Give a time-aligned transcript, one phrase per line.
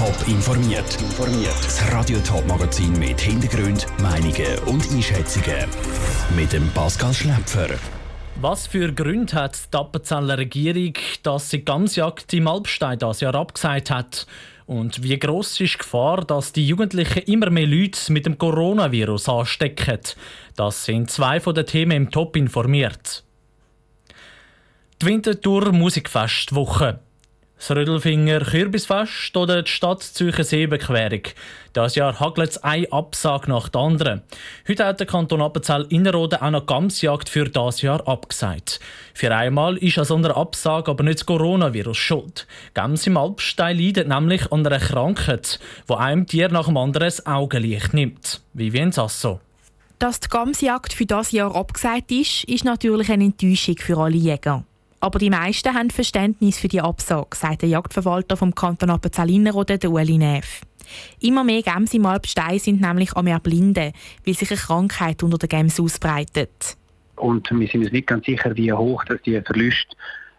[0.00, 0.96] Top informiert.
[1.62, 5.68] Das Radio Top Magazin mit Hintergrund, Meinungen und Einschätzungen
[6.34, 7.68] mit dem Pascal Schläpfer.
[8.40, 13.34] Was für Gründe hat die Appenzeller Regierung, dass sie die Gamsjagd im Alpstein das Jahr
[13.34, 14.26] abgesagt hat?
[14.64, 19.28] Und wie groß ist die Gefahr, dass die Jugendlichen immer mehr Leute mit dem Coronavirus
[19.28, 20.00] anstecken?
[20.56, 23.22] Das sind zwei von den Themen im Top informiert.
[25.02, 27.00] Die Winterthur Musikfestwoche.
[27.60, 31.24] Das Rödelfinger Kürbisfest oder die Stadt Zürcher Seebequerung.
[31.74, 34.22] Das Jahr hagelt es eine Absage nach der anderen.
[34.66, 38.80] Heute hat der Kanton Appenzell Innerrhoden auch noch Gamsjagd für das Jahr abgesagt.
[39.12, 42.46] Für einmal ist an so einer Absage aber nicht das Coronavirus schuld.
[42.72, 47.26] Gams im Alpstein leidet nämlich an einer Krankheit, wo einem Tier nach dem anderen das
[47.26, 48.40] Augenlicht nimmt.
[48.54, 49.38] Wie in Sasso.
[49.98, 54.64] Dass die Gamsjagd für das Jahr abgesagt ist, ist natürlich eine Enttäuschung für alle Jäger.
[55.00, 60.18] Aber die meisten haben Verständnis für die Absage, sagt der Jagdverwalter vom Kanton Appenzell-Innerrhoden, Ueli
[60.18, 60.60] Neff.
[61.20, 63.92] Immer mehr Gämse im Alpstein sind nämlich am Erblinden,
[64.26, 66.76] weil sich eine Krankheit unter den Gämsen ausbreitet.
[67.16, 69.96] Und wir sind uns nicht ganz sicher, wie hoch dass die Verluste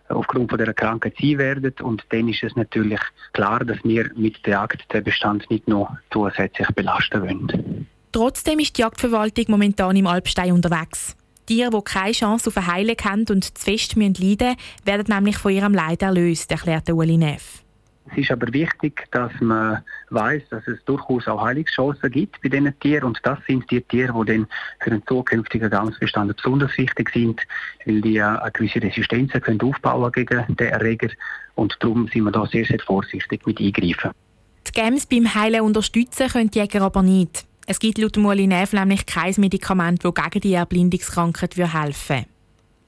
[0.09, 1.73] aufgrund von dieser Krankheit sein werden.
[1.81, 2.99] Und dann ist es natürlich
[3.33, 7.87] klar, dass wir mit der Jagd den Bestand nicht noch zusätzlich belasten wollen.
[8.11, 11.15] Trotzdem ist die Jagdverwaltung momentan im Alpstein unterwegs.
[11.51, 15.37] Tiere, die keine Chance auf eine Heilung haben und zu fest leiden müssen, werden nämlich
[15.37, 17.61] von ihrem Leid erlöst, erklärt Uli Neff.
[18.09, 22.79] Es ist aber wichtig, dass man weiß, dass es durchaus auch Heilungschancen gibt bei diesen
[22.79, 23.03] Tieren.
[23.03, 24.47] Und das sind die Tiere, die dann
[24.79, 27.41] für den zukünftigen Gangsbestand besonders wichtig sind,
[27.85, 31.09] weil die eine gewisse Resistenz können aufbauen gegen den Erreger.
[31.55, 34.11] Und darum sind wir da sehr, sehr vorsichtig mit eingreifen.
[34.67, 37.45] Die Gams beim Heilen unterstützen können die Jäger aber nicht.
[37.67, 42.25] Es gibt laut Molinev nämlich kein Medikament, das gegen die Erblindungskrankheit helfen würde.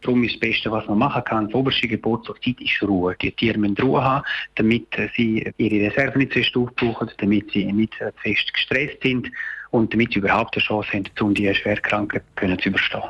[0.02, 3.16] Darum ist das Beste, was man machen kann, die oberste Geburtszeit ist Ruhe.
[3.22, 7.96] Die Tiere müssen Ruhe haben, damit sie ihre Reserven nicht fest aufbrauchen, damit sie nicht
[8.22, 9.32] fest gestresst sind
[9.72, 13.04] und damit sie überhaupt eine Chance haben, um diese Schwerkrankheit zu überstehen.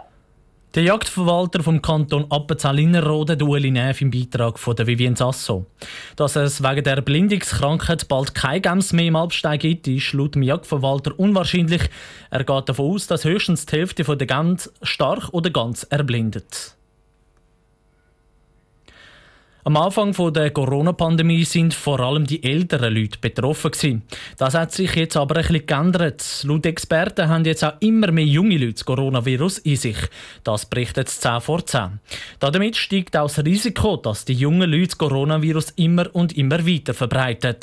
[0.76, 5.68] Der Jagdverwalter vom Kanton Appenzell-Innerrhoden, Ueli Neff, im Beitrag von der Vivien Sasso.
[6.16, 10.42] Dass es wegen der Blindungskrankheit bald kein Gems mehr im Alpstein gibt, ist laut dem
[10.42, 11.84] Jagdverwalter unwahrscheinlich.
[12.32, 16.76] Er geht davon aus, dass höchstens die Hälfte der Gems stark oder ganz erblindet.
[19.66, 24.02] Am Anfang der Corona-Pandemie sind vor allem die älteren Leute betroffen.
[24.38, 26.44] Das hat sich jetzt aber ein bisschen geändert.
[26.44, 29.96] Laut Experten haben jetzt auch immer mehr junge Leute das Coronavirus in sich.
[30.44, 32.02] Das berichtet 10 vor 10.
[32.42, 36.94] Damit steigt auch das Risiko, dass die jungen Leute das Coronavirus immer und immer weiter
[36.94, 37.56] verbreiten.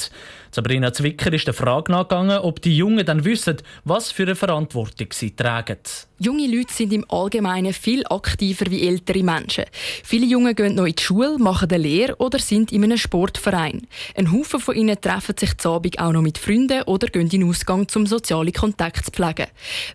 [0.52, 5.08] Sabrina Zwicker ist der Frage nachgegangen, ob die Jungen dann wissen, was für eine Verantwortung
[5.12, 5.76] sie tragen.
[6.18, 9.64] Junge Leute sind im Allgemeinen viel aktiver wie ältere Menschen.
[10.02, 13.86] Viele Junge gehen noch in die Schule, machen eine Lehre oder sind in einem Sportverein.
[14.14, 17.28] Ein Haufen von ihnen treffen sich zu Abend auch noch mit Freunden oder gehen in
[17.28, 19.46] den Ausgang, um soziale Kontakte zu pflegen.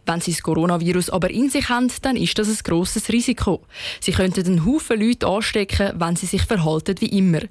[0.05, 3.61] Wenn sie das Coronavirus aber in sich haben, dann ist das ein grosses Risiko.
[3.99, 7.41] Sie könnten einen Haufen Leute anstecken, wenn sie sich verhalten wie immer.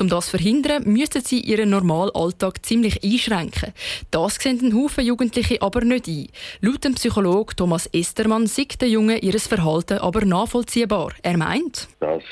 [0.00, 3.72] Um das zu verhindern, müssen sie ihren normalen Alltag ziemlich einschränken.
[4.10, 6.26] Das sehen ein Haufen Jugendliche aber nicht ein.
[6.60, 11.12] Laut dem Psychologe Thomas Est Westermann sieht den Jungen ihr Verhalten aber nachvollziehbar.
[11.22, 12.22] Er meint, dass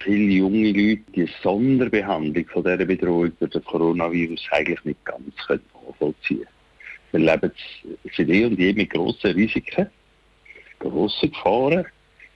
[0.00, 6.38] viele junge Leute die Sonderbehandlung von dieser Bedrohung durch das Coronavirus eigentlich nicht ganz nachvollziehen
[6.38, 6.48] können.
[7.10, 7.52] Wir leben
[8.10, 9.88] für die und je mit grossen Risiken,
[10.78, 11.86] grossen Gefahren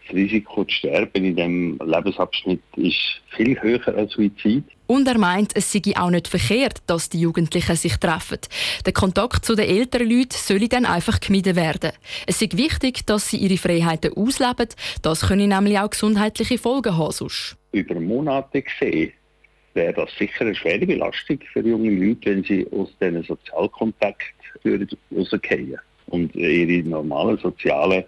[0.06, 4.64] das Risiko zu sterben in diesem Lebensabschnitt ist viel höher als Suizid.
[4.86, 8.38] Und er meint, es sei auch nicht verkehrt, dass die Jugendlichen sich treffen.
[8.84, 11.92] Der Kontakt zu den älteren Leuten soll dann einfach gemieden werden.
[12.26, 14.68] Es ist wichtig, dass sie ihre Freiheiten ausleben.
[15.00, 17.12] Das können nämlich auch gesundheitliche Folgen haben.
[17.12, 17.56] Sonst.
[17.72, 19.12] Über Monate gesehen
[19.74, 24.34] wäre das sicher eine schwere Belastung für junge Leute, wenn sie aus diesen Sozialkontakt
[24.64, 25.78] rausgehen
[26.12, 28.04] und ihre normalen sozialen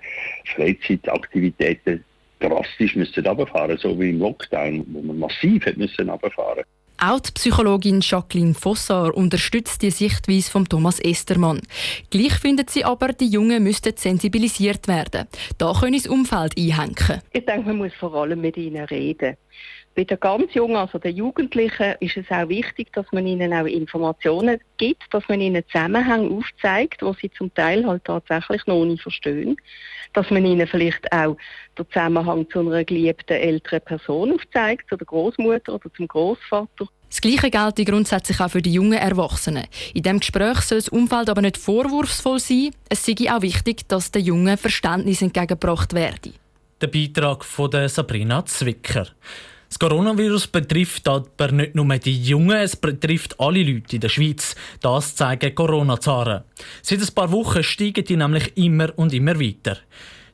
[0.55, 2.05] Freizeitaktivitäten
[2.41, 6.65] drastisch müssen runterfahren, so wie im Lockdown, wo man massiv hat müssen runterfahren.
[6.99, 11.61] Auch die Psychologin Jacqueline Fossar unterstützt die Sichtweise von Thomas Estermann.
[12.11, 15.27] Gleich findet sie aber, die Jungen müssten sensibilisiert werden.
[15.59, 17.21] Da können das Umfeld einhängen.
[17.33, 19.37] Ich denke, man muss vor allem mit ihnen reden.
[19.97, 23.67] Bei den ganz Jungen, also den Jugendlichen, ist es auch wichtig, dass man ihnen auch
[23.67, 29.03] Informationen gibt, dass man ihnen Zusammenhänge aufzeigt, wo sie zum Teil halt tatsächlich noch nicht
[29.03, 29.57] verstehen.
[30.13, 31.37] Dass man ihnen vielleicht auch
[31.79, 36.89] den Zusammenhang zu einer geliebten älteren Person aufzeigt, zu der Großmutter oder zum Großvater.
[37.09, 39.69] Das Gleiche gilt grundsätzlich auch für die jungen Erwachsenen.
[39.95, 42.71] In diesem Gespräch soll das Umfeld aber nicht vorwurfsvoll sein.
[42.89, 46.33] Es sei auch wichtig, dass den Jungen Verständnis entgegengebracht werde.
[46.81, 49.07] Der Beitrag von Sabrina Zwicker.
[49.75, 54.55] Das Coronavirus betrifft aber nicht nur die Jungen, es betrifft alle Leute in der Schweiz.
[54.81, 56.45] Das zeigen Corona-Zahlen.
[56.81, 59.79] Seit ein paar Wochen steigen die nämlich immer und immer weiter.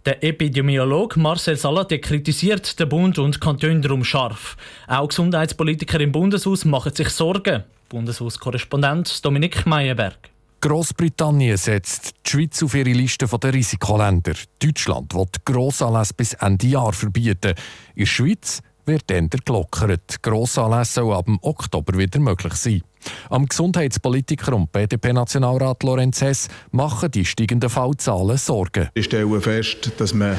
[0.04, 4.58] Der Epidemiologe Marcel Salate kritisiert den Bund und Kanton darum scharf.
[4.87, 7.64] Auch Gesundheitspolitiker im Bundeshaus machen sich Sorgen.
[7.88, 10.19] Bundeshauskorrespondent Dominik Meyerberg.
[10.60, 14.34] Großbritannien setzt die Schweiz auf ihre Liste der Risikoländer.
[14.58, 17.54] Deutschland will Grossanlässe bis Ende Jahr verbieten.
[17.94, 20.22] In der Schweiz wird dann gelockert.
[20.22, 22.82] Grossanlässe sollen ab Oktober wieder möglich sein.
[23.29, 28.88] Am Gesundheitspolitiker und BDP-Nationalrat Lorenz Hess machen die steigenden Fallzahlen Sorgen.
[28.94, 30.37] Ich stelle fest, dass man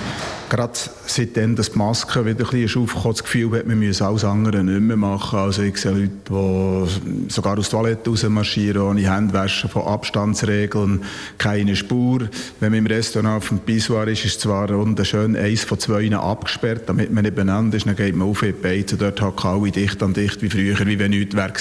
[0.50, 0.74] gerade
[1.06, 4.64] seitdem dass die Maske wieder ein bisschen aufkommt, das Gefühl hat, man müsse alles andere
[4.64, 5.40] nicht mehr machen.
[5.40, 11.04] Also ich sehe Leute, die sogar aus der Toilette rausmarschieren, ohne Händewaschen, von Abstandsregeln,
[11.38, 12.30] keine Spur.
[12.60, 14.68] Wenn man im Restaurant auf dem Pissoir ist, ist zwar
[15.06, 18.52] schön eins von zwei abgesperrt, damit man nicht beieinander ist, dann geht man auf die
[18.52, 21.54] Beize, dort hocken alle dicht an dicht wie früher, wie wenn nichts wäre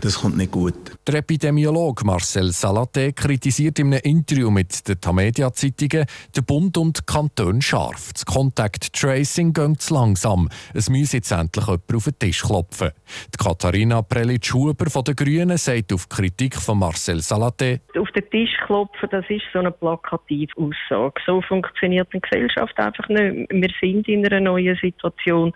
[0.00, 0.74] Das kommt nicht gut.
[1.06, 6.06] Der Epidemiologe Marcel Salaté kritisiert in einem Interview mit den Tamedia-Zeitungen
[6.36, 8.12] den Bund und Kanton scharf.
[8.12, 10.48] Das Contact Tracing geht zu langsam.
[10.74, 12.90] Es muss jetzt endlich jemand auf den Tisch klopfen.
[13.34, 17.80] Die Katharina Prelitsch-Huber von den Grünen sagt auf Kritik von Marcel Salaté.
[17.98, 21.20] Auf den Tisch klopfen, das ist so eine plakative Aussage.
[21.26, 23.48] So funktioniert eine Gesellschaft einfach nicht.
[23.50, 25.52] Wir sind in einer neuen Situation.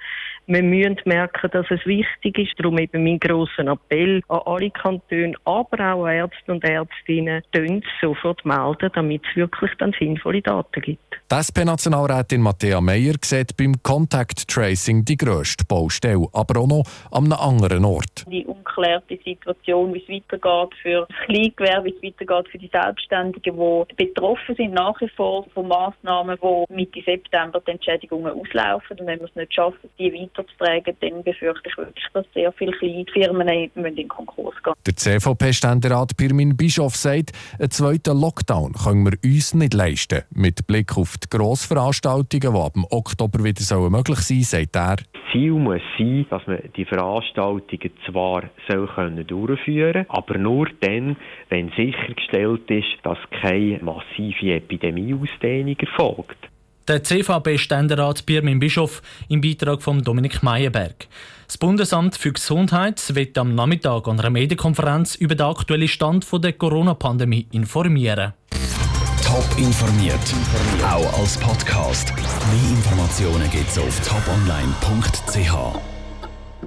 [0.49, 2.53] Wir müssen merken, dass es wichtig ist.
[2.57, 7.43] Darum eben mein grosser Appell an alle Kantone, aber auch an Ärzte und Ärztinnen,
[8.01, 11.01] sofort melden, damit es wirklich dann sinnvolle Daten gibt.
[11.33, 17.25] Die SP-Nationalrätin Matthäa Meyer sieht beim Contact Tracing die grösste Baustelle, aber auch noch an
[17.25, 18.25] einem anderen Ort.
[18.31, 23.57] Die unklärte Situation, wie es weitergeht für das Kleingewerbe, wie es weitergeht für die Selbstständigen,
[23.91, 29.01] die betroffen sind nach wie vor von Massnahmen, die Mitte September die Entschädigungen auslaufen.
[29.01, 32.73] Und wenn wir es nicht schaffen, die weiterzutragen, dann befürchte ich wirklich, dass sehr viele
[32.73, 34.75] kleine Firmen in Konkurs gehen.
[34.87, 40.23] Der CVP-Ständerat Pirmin Bischof sagt, einen zweiten Lockdown können wir uns nicht leisten.
[40.35, 44.97] Mit Blick auf die Grossveranstaltungen, die ab Oktober wieder möglich sein sollen, sagt er.
[45.33, 51.17] Ziel muss sein, dass man die Veranstaltungen zwar soll können durchführen aber nur dann,
[51.49, 56.39] wenn sichergestellt ist, dass keine massive Epidemieausdehnung erfolgt.
[56.89, 61.09] Der CVP-Ständerat Birmin Bischof im Beitrag von Dominik Meyerberg.
[61.49, 66.53] Das Bundesamt für Gesundheit wird am Nachmittag an einer Medienkonferenz über den aktuellen Stand der
[66.53, 68.35] Corona-Pandemie informieren.
[69.25, 70.15] Top informiert,
[70.85, 72.15] auch als Podcast.
[72.15, 75.96] Mehr Informationen gibt es auf toponline.ch.